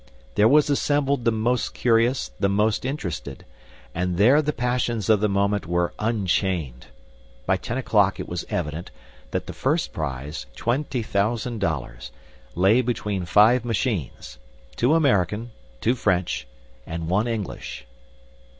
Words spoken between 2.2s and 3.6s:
the most interested;